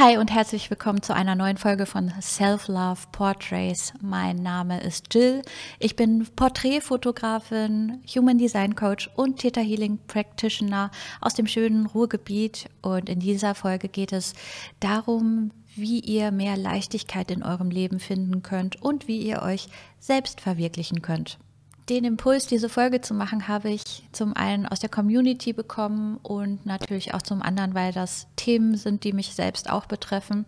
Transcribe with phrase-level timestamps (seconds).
[0.00, 3.94] Hi und herzlich willkommen zu einer neuen Folge von Self-Love Portraits.
[4.00, 5.42] Mein Name ist Jill.
[5.80, 12.70] Ich bin Porträtfotografin, Human Design Coach und Theta Healing Practitioner aus dem schönen Ruhrgebiet.
[12.80, 14.34] Und in dieser Folge geht es
[14.78, 19.66] darum, wie ihr mehr Leichtigkeit in eurem Leben finden könnt und wie ihr euch
[19.98, 21.40] selbst verwirklichen könnt.
[21.88, 26.66] Den Impuls, diese Folge zu machen, habe ich zum einen aus der Community bekommen und
[26.66, 30.44] natürlich auch zum anderen, weil das Themen sind, die mich selbst auch betreffen.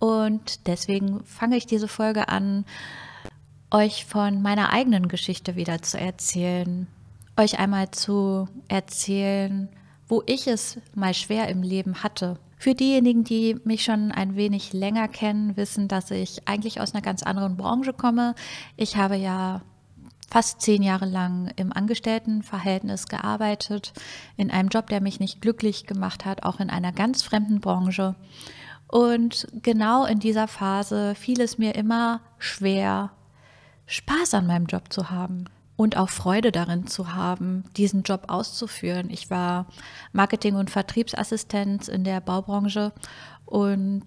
[0.00, 2.64] Und deswegen fange ich diese Folge an,
[3.70, 6.88] euch von meiner eigenen Geschichte wieder zu erzählen.
[7.36, 9.68] Euch einmal zu erzählen,
[10.08, 12.38] wo ich es mal schwer im Leben hatte.
[12.58, 17.02] Für diejenigen, die mich schon ein wenig länger kennen, wissen, dass ich eigentlich aus einer
[17.02, 18.34] ganz anderen Branche komme.
[18.76, 19.62] Ich habe ja
[20.34, 23.92] fast zehn Jahre lang im Angestelltenverhältnis gearbeitet,
[24.36, 28.16] in einem Job, der mich nicht glücklich gemacht hat, auch in einer ganz fremden Branche.
[28.88, 33.12] Und genau in dieser Phase fiel es mir immer schwer,
[33.86, 35.44] Spaß an meinem Job zu haben
[35.76, 39.10] und auch Freude darin zu haben, diesen Job auszuführen.
[39.10, 39.66] Ich war
[40.12, 42.90] Marketing- und Vertriebsassistent in der Baubranche
[43.44, 44.02] und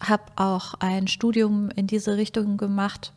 [0.00, 3.12] habe auch ein Studium in diese Richtung gemacht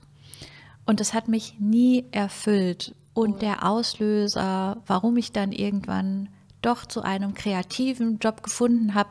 [0.86, 2.96] und es hat mich nie erfüllt.
[3.14, 6.30] Und der Auslöser, warum ich dann irgendwann
[6.62, 9.10] doch zu einem kreativen Job gefunden habe,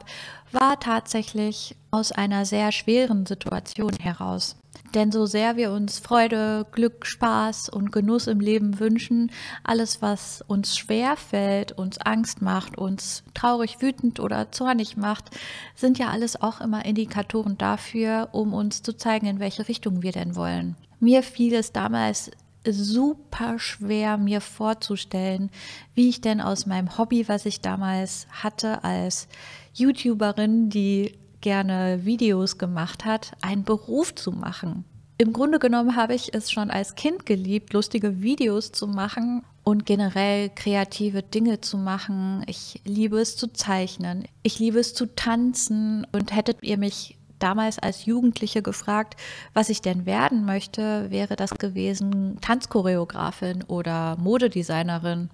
[0.53, 4.57] war tatsächlich aus einer sehr schweren Situation heraus.
[4.95, 9.31] Denn so sehr wir uns Freude, Glück, Spaß und Genuss im Leben wünschen,
[9.63, 15.31] alles, was uns schwer fällt, uns Angst macht, uns traurig, wütend oder zornig macht,
[15.77, 20.13] sind ja alles auch immer Indikatoren dafür, um uns zu zeigen, in welche Richtung wir
[20.13, 20.77] denn wollen.
[21.01, 22.31] Mir fiel es damals
[22.67, 25.51] super schwer, mir vorzustellen,
[25.95, 29.29] wie ich denn aus meinem Hobby, was ich damals hatte als
[29.73, 34.85] YouTuberin, die gerne Videos gemacht hat, einen Beruf zu machen.
[35.17, 39.85] Im Grunde genommen habe ich es schon als Kind geliebt, lustige Videos zu machen und
[39.85, 42.43] generell kreative Dinge zu machen.
[42.47, 44.25] Ich liebe es zu zeichnen.
[44.43, 46.07] Ich liebe es zu tanzen.
[46.13, 49.17] Und hättet ihr mich damals als Jugendliche gefragt,
[49.55, 55.31] was ich denn werden möchte, wäre das gewesen Tanzchoreografin oder Modedesignerin.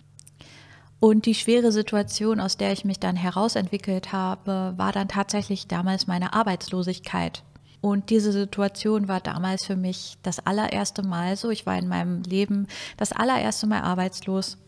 [0.98, 6.06] Und die schwere Situation, aus der ich mich dann herausentwickelt habe, war dann tatsächlich damals
[6.06, 7.42] meine Arbeitslosigkeit.
[7.82, 11.50] Und diese Situation war damals für mich das allererste Mal so.
[11.50, 14.58] Ich war in meinem Leben das allererste Mal arbeitslos.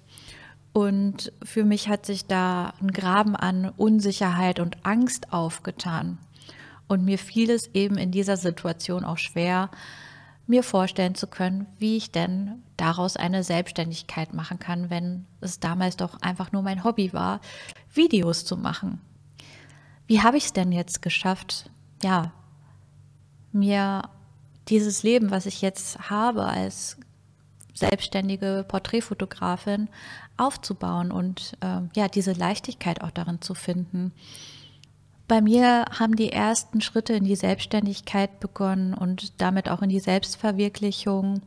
[0.73, 6.19] Und für mich hat sich da ein Graben an Unsicherheit und Angst aufgetan.
[6.89, 9.71] Und mir fiel es eben in dieser Situation auch schwer,
[10.47, 15.97] mir vorstellen zu können, wie ich denn daraus eine Selbstständigkeit machen kann, wenn es damals
[15.97, 17.41] doch einfach nur mein Hobby war,
[17.93, 19.01] Videos zu machen.
[20.07, 21.71] Wie habe ich es denn jetzt geschafft,
[22.03, 22.33] ja,
[23.53, 24.09] mir
[24.69, 26.97] dieses Leben, was ich jetzt habe als
[27.75, 29.89] selbstständige Porträtfotografin,
[30.37, 34.13] aufzubauen und äh, ja, diese Leichtigkeit auch darin zu finden.
[35.29, 40.01] Bei mir haben die ersten Schritte in die Selbstständigkeit begonnen und damit auch in die
[40.01, 41.43] Selbstverwirklichung,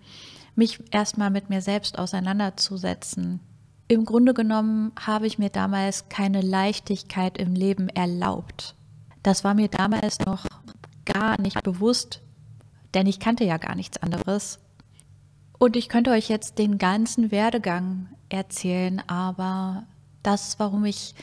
[0.55, 3.39] mich erstmal mit mir selbst auseinanderzusetzen.
[3.87, 8.75] Im Grunde genommen habe ich mir damals keine Leichtigkeit im Leben erlaubt.
[9.23, 10.45] Das war mir damals noch
[11.05, 12.21] gar nicht bewusst,
[12.93, 14.59] denn ich kannte ja gar nichts anderes.
[15.57, 19.87] Und ich könnte euch jetzt den ganzen Werdegang erzählen, aber
[20.23, 21.15] das, warum ich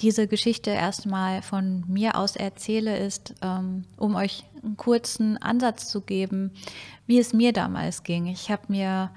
[0.00, 6.00] diese Geschichte erstmal von mir aus erzähle, ist, ähm, um euch einen kurzen Ansatz zu
[6.00, 6.52] geben,
[7.06, 8.26] wie es mir damals ging.
[8.26, 9.10] Ich habe mir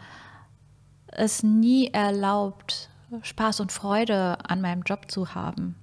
[1.08, 2.90] es nie erlaubt,
[3.22, 5.76] Spaß und Freude an meinem Job zu haben,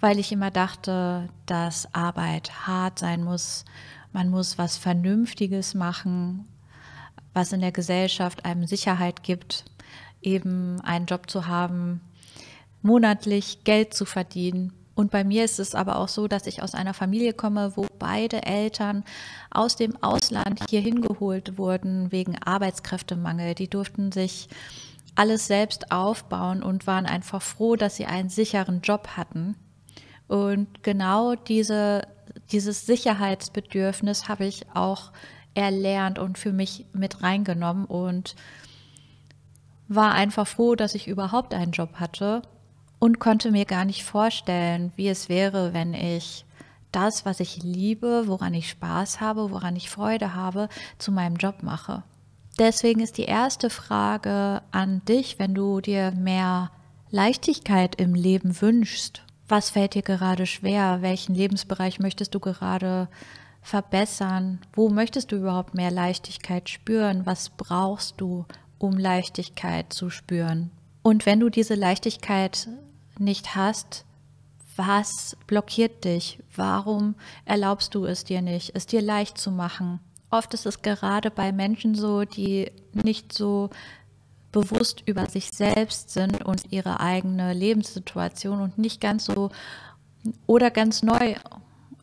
[0.00, 3.64] weil ich immer dachte, dass Arbeit hart sein muss,
[4.12, 6.48] man muss was Vernünftiges machen,
[7.32, 9.64] was in der Gesellschaft einem Sicherheit gibt,
[10.22, 12.00] eben einen Job zu haben,
[12.86, 14.72] monatlich Geld zu verdienen.
[14.94, 17.86] Und bei mir ist es aber auch so, dass ich aus einer Familie komme, wo
[17.98, 19.04] beide Eltern
[19.50, 23.54] aus dem Ausland hier hingeholt wurden wegen Arbeitskräftemangel.
[23.54, 24.48] Die durften sich
[25.14, 29.56] alles selbst aufbauen und waren einfach froh, dass sie einen sicheren Job hatten.
[30.28, 32.06] Und genau diese,
[32.50, 35.12] dieses Sicherheitsbedürfnis habe ich auch
[35.54, 38.34] erlernt und für mich mit reingenommen und
[39.88, 42.42] war einfach froh, dass ich überhaupt einen Job hatte
[42.98, 46.44] und konnte mir gar nicht vorstellen, wie es wäre, wenn ich
[46.92, 51.62] das, was ich liebe, woran ich Spaß habe, woran ich Freude habe, zu meinem Job
[51.62, 52.02] mache.
[52.58, 56.70] Deswegen ist die erste Frage an dich, wenn du dir mehr
[57.10, 61.02] Leichtigkeit im Leben wünschst, Was fällt dir gerade schwer?
[61.02, 63.08] Welchen Lebensbereich möchtest du gerade
[63.62, 64.60] verbessern?
[64.72, 67.26] Wo möchtest du überhaupt mehr Leichtigkeit spüren?
[67.26, 68.44] Was brauchst du,
[68.78, 70.72] um Leichtigkeit zu spüren?
[71.02, 72.68] Und wenn du diese Leichtigkeit
[73.20, 74.04] nicht hast,
[74.76, 76.38] was blockiert dich?
[76.54, 77.14] Warum
[77.44, 80.00] erlaubst du es dir nicht, es dir leicht zu machen?
[80.30, 83.70] Oft ist es gerade bei Menschen so, die nicht so
[84.52, 89.50] bewusst über sich selbst sind und ihre eigene Lebenssituation und nicht ganz so
[90.46, 91.34] oder ganz neu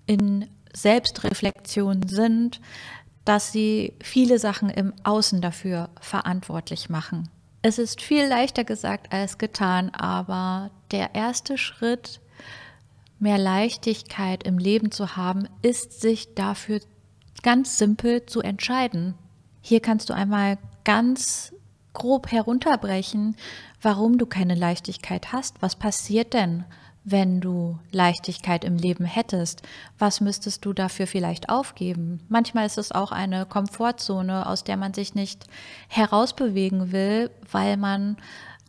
[0.05, 2.61] in Selbstreflexion sind,
[3.25, 7.29] dass sie viele Sachen im Außen dafür verantwortlich machen.
[7.65, 12.19] Es ist viel leichter gesagt als getan, aber der erste Schritt,
[13.19, 16.81] mehr Leichtigkeit im Leben zu haben, ist sich dafür
[17.41, 19.15] ganz simpel zu entscheiden.
[19.61, 21.53] Hier kannst du einmal ganz
[21.93, 23.37] grob herunterbrechen,
[23.81, 25.61] warum du keine Leichtigkeit hast.
[25.61, 26.65] Was passiert denn,
[27.05, 29.61] wenn du Leichtigkeit im Leben hättest?
[29.99, 32.21] Was müsstest du dafür vielleicht aufgeben?
[32.29, 35.45] Manchmal ist es auch eine Komfortzone, aus der man sich nicht
[35.89, 38.17] herausbewegen will, weil man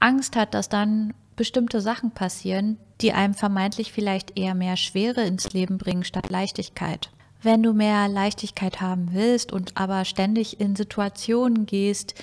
[0.01, 5.53] Angst hat, dass dann bestimmte Sachen passieren, die einem vermeintlich vielleicht eher mehr Schwere ins
[5.53, 7.11] Leben bringen statt Leichtigkeit.
[7.43, 12.15] Wenn du mehr Leichtigkeit haben willst und aber ständig in Situationen gehst,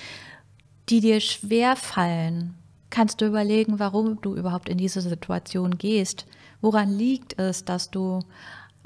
[0.88, 2.54] die dir schwer fallen,
[2.92, 6.26] kannst du überlegen, warum du überhaupt in diese Situation gehst.
[6.60, 8.20] Woran liegt es, dass du,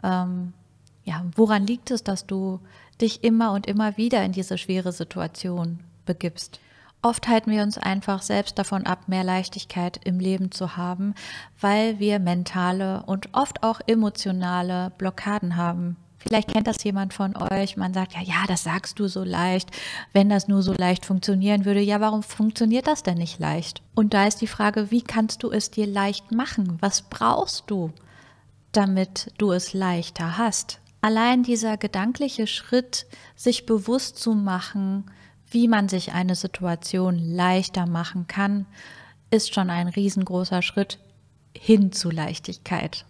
[0.02, 0.54] ähm,
[1.04, 2.60] ja, woran liegt es, dass du
[3.00, 6.60] dich immer und immer wieder in diese schwere Situation begibst?
[7.02, 11.14] Oft halten wir uns einfach selbst davon ab, mehr Leichtigkeit im Leben zu haben,
[11.60, 15.96] weil wir mentale und oft auch emotionale Blockaden haben.
[16.26, 17.76] Vielleicht kennt das jemand von euch.
[17.76, 19.70] Man sagt ja, ja, das sagst du so leicht.
[20.12, 23.80] Wenn das nur so leicht funktionieren würde, ja, warum funktioniert das denn nicht leicht?
[23.94, 26.78] Und da ist die Frage, wie kannst du es dir leicht machen?
[26.80, 27.92] Was brauchst du,
[28.72, 30.80] damit du es leichter hast?
[31.00, 33.06] Allein dieser gedankliche Schritt,
[33.36, 35.04] sich bewusst zu machen,
[35.48, 38.66] wie man sich eine Situation leichter machen kann,
[39.30, 40.98] ist schon ein riesengroßer Schritt
[41.56, 43.04] hin zu Leichtigkeit.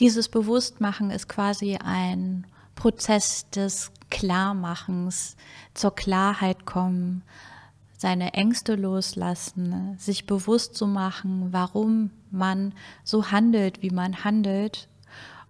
[0.00, 5.36] Dieses Bewusstmachen ist quasi ein Prozess des Klarmachens,
[5.74, 7.22] zur Klarheit kommen,
[7.96, 14.88] seine Ängste loslassen, sich bewusst zu machen, warum man so handelt, wie man handelt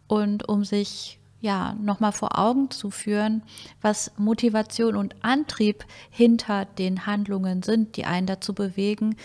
[0.06, 3.42] und um sich ja nochmal vor Augen zu führen,
[3.82, 9.16] was Motivation und Antrieb hinter den Handlungen sind, die einen dazu bewegen,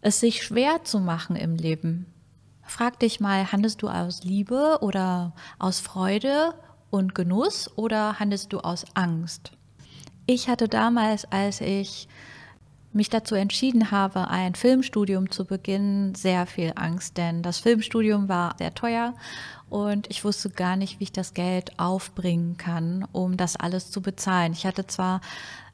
[0.00, 2.06] es sich schwer zu machen im Leben.
[2.66, 6.54] Frag dich mal, handelst du aus Liebe oder aus Freude
[6.90, 9.52] und Genuss oder handelst du aus Angst?
[10.26, 12.08] Ich hatte damals, als ich
[12.92, 18.56] mich dazu entschieden habe, ein Filmstudium zu beginnen, sehr viel Angst, denn das Filmstudium war
[18.58, 19.14] sehr teuer
[19.68, 24.00] und ich wusste gar nicht, wie ich das Geld aufbringen kann, um das alles zu
[24.00, 24.52] bezahlen.
[24.52, 25.20] Ich hatte zwar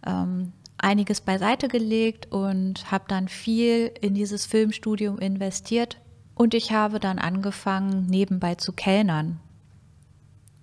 [0.04, 5.98] ähm, einiges beiseite gelegt und habe dann viel in dieses Filmstudium investiert,
[6.34, 9.40] und ich habe dann angefangen, nebenbei zu kellnern.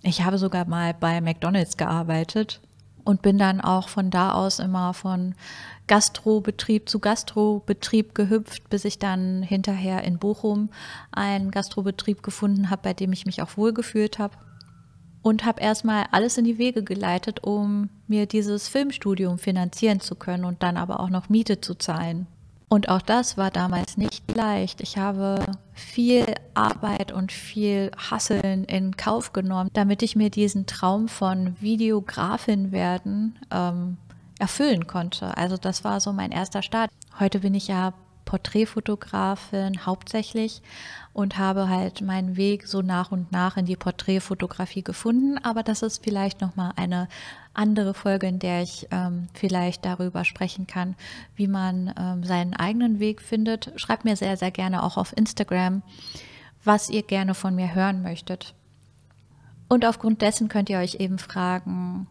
[0.02, 2.60] Ich habe sogar mal bei McDonald's gearbeitet
[3.04, 5.34] und bin dann auch von da aus immer von
[5.86, 10.70] Gastrobetrieb zu Gastrobetrieb gehüpft, bis ich dann hinterher in Bochum
[11.10, 14.36] einen Gastrobetrieb gefunden habe, bei dem ich mich auch wohlgefühlt habe.
[15.22, 20.44] Und habe erstmal alles in die Wege geleitet, um mir dieses Filmstudium finanzieren zu können
[20.44, 22.26] und dann aber auch noch Miete zu zahlen.
[22.72, 24.80] Und auch das war damals nicht leicht.
[24.80, 26.24] Ich habe viel
[26.54, 33.36] Arbeit und viel Hasseln in Kauf genommen, damit ich mir diesen Traum von Videografin werden
[33.50, 33.96] ähm,
[34.38, 35.36] erfüllen konnte.
[35.36, 36.92] Also das war so mein erster Start.
[37.18, 37.92] Heute bin ich ja
[38.24, 40.62] Porträtfotografin hauptsächlich
[41.12, 45.38] und habe halt meinen Weg so nach und nach in die Porträtfotografie gefunden.
[45.42, 47.08] Aber das ist vielleicht nochmal eine
[47.54, 50.94] andere Folge, in der ich ähm, vielleicht darüber sprechen kann,
[51.34, 53.72] wie man ähm, seinen eigenen Weg findet.
[53.76, 55.82] Schreibt mir sehr, sehr gerne auch auf Instagram,
[56.64, 58.54] was ihr gerne von mir hören möchtet.
[59.68, 62.06] Und aufgrund dessen könnt ihr euch eben fragen,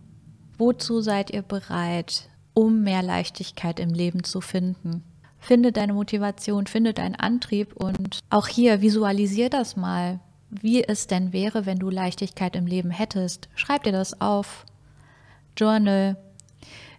[0.57, 5.03] wozu seid ihr bereit, um mehr Leichtigkeit im Leben zu finden?
[5.39, 10.19] Finde deine Motivation, finde deinen Antrieb und auch hier visualisier das mal,
[10.49, 13.49] wie es denn wäre, wenn du Leichtigkeit im Leben hättest.
[13.55, 14.65] Schreib dir das auf.
[15.59, 16.15] Journal.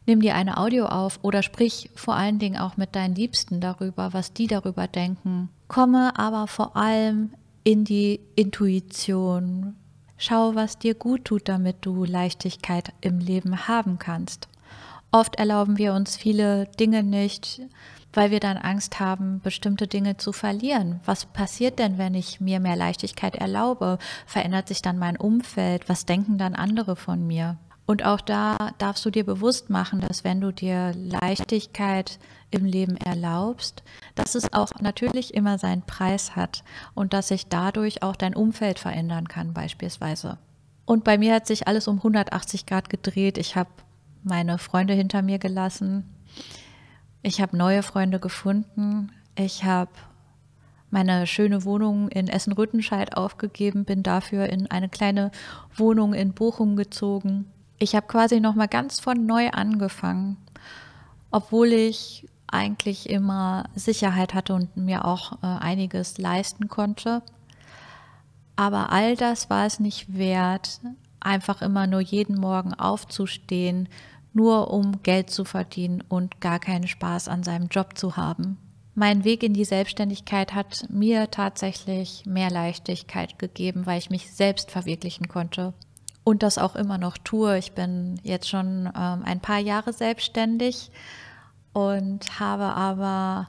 [0.06, 4.12] Nimm dir eine Audio auf oder sprich vor allen Dingen auch mit deinen Liebsten darüber,
[4.12, 5.48] was die darüber denken.
[5.68, 7.30] Komme aber vor allem
[7.64, 9.76] in die Intuition.
[10.18, 14.48] Schau, was dir gut tut, damit du Leichtigkeit im Leben haben kannst.
[15.12, 17.62] Oft erlauben wir uns viele Dinge nicht,
[18.12, 21.00] weil wir dann Angst haben, bestimmte Dinge zu verlieren.
[21.04, 23.98] Was passiert denn, wenn ich mir mehr Leichtigkeit erlaube?
[24.26, 25.88] Verändert sich dann mein Umfeld?
[25.88, 27.56] Was denken dann andere von mir?
[27.90, 32.20] Und auch da darfst du dir bewusst machen, dass wenn du dir Leichtigkeit
[32.52, 33.82] im Leben erlaubst,
[34.14, 36.62] dass es auch natürlich immer seinen Preis hat
[36.94, 40.38] und dass sich dadurch auch dein Umfeld verändern kann beispielsweise.
[40.85, 43.38] Und bei mir hat sich alles um 180 Grad gedreht.
[43.38, 43.70] Ich habe
[44.23, 46.14] meine Freunde hinter mir gelassen.
[47.23, 49.11] Ich habe neue Freunde gefunden.
[49.35, 49.90] Ich habe
[50.90, 55.32] meine schöne Wohnung in Essen-Rüttenscheid aufgegeben, bin dafür in eine kleine
[55.75, 57.47] Wohnung in Bochum gezogen
[57.80, 60.37] ich habe quasi noch mal ganz von neu angefangen,
[61.30, 67.22] obwohl ich eigentlich immer Sicherheit hatte und mir auch äh, einiges leisten konnte.
[68.54, 70.80] Aber all das war es nicht wert,
[71.20, 73.88] einfach immer nur jeden Morgen aufzustehen,
[74.34, 78.58] nur um Geld zu verdienen und gar keinen Spaß an seinem Job zu haben.
[78.94, 84.70] Mein Weg in die Selbstständigkeit hat mir tatsächlich mehr Leichtigkeit gegeben, weil ich mich selbst
[84.70, 85.72] verwirklichen konnte
[86.24, 87.58] und das auch immer noch tue.
[87.58, 90.90] Ich bin jetzt schon ähm, ein paar Jahre selbstständig
[91.72, 93.48] und habe aber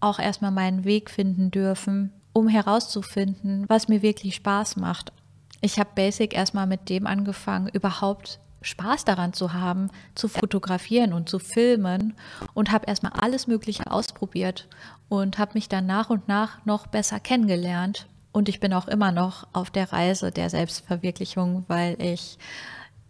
[0.00, 5.12] auch erstmal meinen Weg finden dürfen, um herauszufinden, was mir wirklich Spaß macht.
[5.60, 11.28] Ich habe Basic erstmal mit dem angefangen, überhaupt Spaß daran zu haben, zu fotografieren und
[11.28, 12.14] zu filmen
[12.54, 14.68] und habe erstmal alles Mögliche ausprobiert
[15.08, 19.12] und habe mich dann nach und nach noch besser kennengelernt und ich bin auch immer
[19.12, 22.38] noch auf der Reise der Selbstverwirklichung, weil ich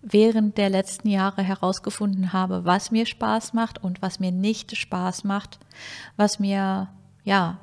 [0.03, 5.25] während der letzten Jahre herausgefunden habe, was mir Spaß macht und was mir nicht Spaß
[5.25, 5.59] macht,
[6.17, 6.89] was mir
[7.25, 7.59] ja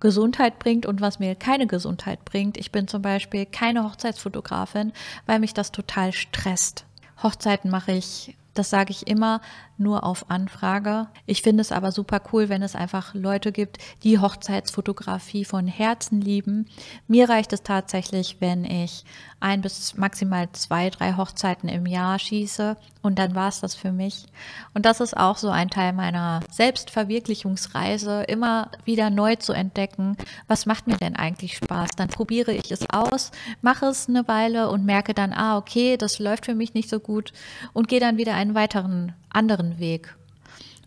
[0.00, 2.56] Gesundheit bringt und was mir keine Gesundheit bringt.
[2.56, 4.92] Ich bin zum Beispiel keine Hochzeitsfotografin,
[5.26, 6.86] weil mich das total stresst.
[7.22, 9.40] Hochzeiten mache ich das sage ich immer
[9.78, 11.08] nur auf Anfrage.
[11.26, 16.20] Ich finde es aber super cool, wenn es einfach Leute gibt, die Hochzeitsfotografie von Herzen
[16.20, 16.66] lieben.
[17.08, 19.04] Mir reicht es tatsächlich, wenn ich
[19.42, 23.92] ein bis maximal zwei, drei Hochzeiten im Jahr schieße und dann war es das für
[23.92, 24.26] mich.
[24.74, 30.66] Und das ist auch so ein Teil meiner Selbstverwirklichungsreise, immer wieder neu zu entdecken, was
[30.66, 31.90] macht mir denn eigentlich Spaß.
[31.96, 36.18] Dann probiere ich es aus, mache es eine Weile und merke dann, ah, okay, das
[36.18, 37.32] läuft für mich nicht so gut
[37.72, 40.14] und gehe dann wieder einen weiteren anderen Weg.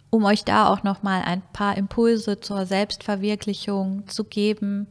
[0.10, 4.88] Um euch da auch noch mal ein paar Impulse zur Selbstverwirklichung zu geben,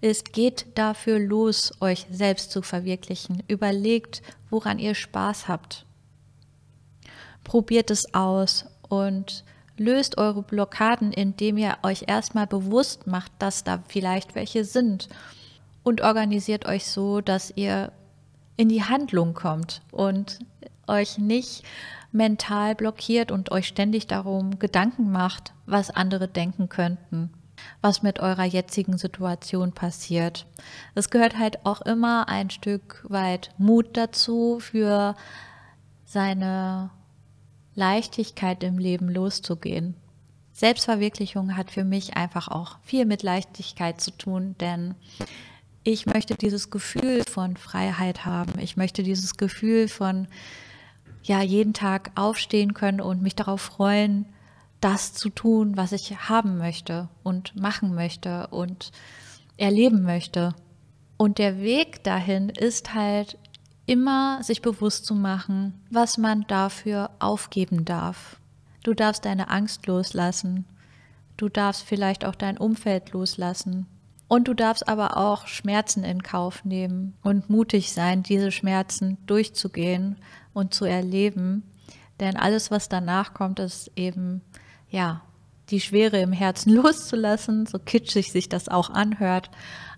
[0.00, 3.42] ist geht dafür los, euch selbst zu verwirklichen.
[3.48, 5.84] Überlegt, woran ihr Spaß habt
[7.48, 9.42] probiert es aus und
[9.78, 15.08] löst eure Blockaden, indem ihr euch erstmal bewusst macht, dass da vielleicht welche sind
[15.82, 17.90] und organisiert euch so, dass ihr
[18.56, 20.40] in die Handlung kommt und
[20.86, 21.64] euch nicht
[22.12, 27.30] mental blockiert und euch ständig darum Gedanken macht, was andere denken könnten,
[27.80, 30.46] was mit eurer jetzigen Situation passiert.
[30.94, 35.14] Es gehört halt auch immer ein Stück weit Mut dazu, für
[36.04, 36.90] seine
[37.74, 39.94] Leichtigkeit im Leben loszugehen.
[40.52, 44.96] Selbstverwirklichung hat für mich einfach auch viel mit Leichtigkeit zu tun, denn
[45.84, 48.58] ich möchte dieses Gefühl von Freiheit haben.
[48.58, 50.26] Ich möchte dieses Gefühl von
[51.28, 54.26] ja jeden Tag aufstehen können und mich darauf freuen,
[54.80, 58.92] das zu tun, was ich haben möchte und machen möchte und
[59.56, 60.54] erleben möchte.
[61.16, 63.38] Und der Weg dahin ist halt
[63.86, 68.38] immer sich bewusst zu machen, was man dafür aufgeben darf.
[68.84, 70.64] Du darfst deine Angst loslassen.
[71.36, 73.86] Du darfst vielleicht auch dein Umfeld loslassen.
[74.28, 80.16] Und du darfst aber auch Schmerzen in Kauf nehmen und mutig sein, diese Schmerzen durchzugehen
[80.52, 81.62] und zu erleben.
[82.20, 84.42] Denn alles, was danach kommt, ist eben,
[84.90, 85.22] ja,
[85.70, 89.50] die Schwere im Herzen loszulassen, so kitschig sich das auch anhört.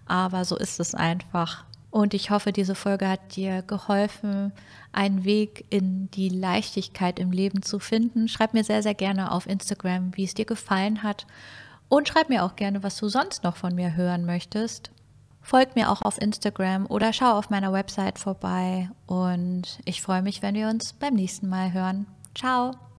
[0.06, 1.64] Aber so ist es einfach.
[1.90, 4.52] Und ich hoffe, diese Folge hat dir geholfen,
[4.92, 8.28] einen Weg in die Leichtigkeit im Leben zu finden.
[8.28, 11.26] Schreib mir sehr, sehr gerne auf Instagram, wie es dir gefallen hat.
[11.90, 14.92] Und schreib mir auch gerne, was du sonst noch von mir hören möchtest.
[15.42, 18.88] Folg mir auch auf Instagram oder schau auf meiner Website vorbei.
[19.06, 22.06] Und ich freue mich, wenn wir uns beim nächsten Mal hören.
[22.34, 22.80] Ciao!